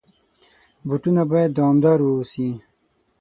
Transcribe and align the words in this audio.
بوټونه 0.87 1.21
باید 1.31 1.51
دوامدار 1.57 1.99
واوسي. 2.01 2.49